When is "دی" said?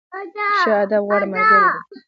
1.73-1.79